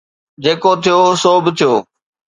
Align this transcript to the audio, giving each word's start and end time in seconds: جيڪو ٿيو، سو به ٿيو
جيڪو 0.43 0.71
ٿيو، 0.83 0.97
سو 1.21 1.31
به 1.43 1.51
ٿيو 1.57 1.73